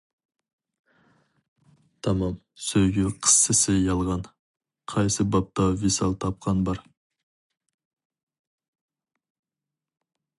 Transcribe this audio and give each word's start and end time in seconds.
تامام 2.07 2.37
سۆيگۈ 2.69 3.03
قىسسىسى 3.27 3.75
يالغان، 3.75 4.25
قايسى 4.93 5.25
بابتا 5.35 5.67
ۋىسال 5.83 6.17
تاپقان 6.25 6.65
بار. 6.69 6.85